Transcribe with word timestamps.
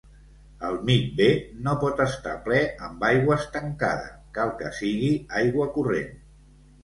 El 0.67 0.77
micvé 0.85 1.27
no 1.65 1.73
pot 1.83 1.99
estar 2.05 2.33
ple 2.47 2.61
amb 2.87 3.05
aigua 3.09 3.37
estancada, 3.43 4.09
cal 4.39 4.53
que 4.63 4.71
sigui 4.81 5.11
aigua 5.43 5.69
corrent. 5.77 6.17